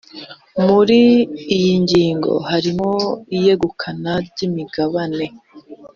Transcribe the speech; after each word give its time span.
muri 0.65 1.01
iyi 1.55 1.71
ngingo 1.83 2.33
harimo 2.49 2.91
iyegukana 3.35 4.11
ry’imigabane 4.27 5.25